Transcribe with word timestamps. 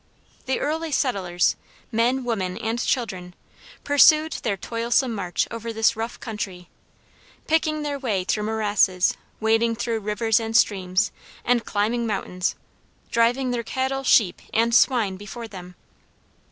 The 0.47 0.59
early 0.59 0.91
settlers, 0.91 1.55
men, 1.91 2.23
women, 2.23 2.57
and 2.57 2.79
children, 2.83 3.35
pursued 3.83 4.31
their 4.41 4.57
toilsome 4.57 5.13
march 5.13 5.47
over 5.51 5.71
this 5.71 5.95
rough 5.95 6.19
country, 6.19 6.69
picking 7.45 7.83
their 7.83 7.99
way 7.99 8.23
through 8.23 8.45
morasses, 8.45 9.15
wading 9.39 9.75
through 9.75 9.99
rivers 9.99 10.39
and 10.39 10.57
streams, 10.57 11.11
and 11.45 11.65
climbing 11.65 12.07
mountains; 12.07 12.55
driving 13.11 13.51
their 13.51 13.61
cattle, 13.61 14.03
sheep, 14.03 14.41
and 14.51 14.73
swine 14.73 15.17
before 15.17 15.47
them. 15.47 15.75